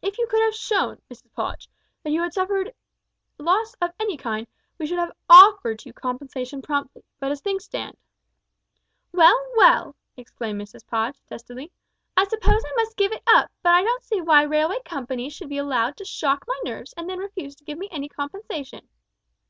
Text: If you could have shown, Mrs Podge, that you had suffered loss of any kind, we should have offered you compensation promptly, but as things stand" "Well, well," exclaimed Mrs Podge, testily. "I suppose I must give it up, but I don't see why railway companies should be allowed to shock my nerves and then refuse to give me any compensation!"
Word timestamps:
If 0.00 0.16
you 0.16 0.26
could 0.26 0.40
have 0.40 0.54
shown, 0.54 1.02
Mrs 1.12 1.30
Podge, 1.34 1.68
that 2.02 2.12
you 2.12 2.22
had 2.22 2.32
suffered 2.32 2.72
loss 3.36 3.74
of 3.82 3.90
any 4.00 4.16
kind, 4.16 4.46
we 4.78 4.86
should 4.86 4.98
have 4.98 5.12
offered 5.28 5.84
you 5.84 5.92
compensation 5.92 6.62
promptly, 6.62 7.04
but 7.18 7.30
as 7.30 7.42
things 7.42 7.64
stand" 7.64 7.98
"Well, 9.12 9.38
well," 9.56 9.96
exclaimed 10.16 10.62
Mrs 10.62 10.86
Podge, 10.86 11.20
testily. 11.26 11.70
"I 12.16 12.24
suppose 12.24 12.62
I 12.66 12.72
must 12.82 12.96
give 12.96 13.12
it 13.12 13.22
up, 13.26 13.50
but 13.62 13.74
I 13.74 13.82
don't 13.82 14.02
see 14.02 14.22
why 14.22 14.44
railway 14.44 14.78
companies 14.86 15.34
should 15.34 15.50
be 15.50 15.58
allowed 15.58 15.98
to 15.98 16.06
shock 16.06 16.46
my 16.48 16.58
nerves 16.64 16.94
and 16.96 17.06
then 17.06 17.18
refuse 17.18 17.54
to 17.56 17.64
give 17.64 17.76
me 17.76 17.88
any 17.92 18.08
compensation!" 18.08 18.88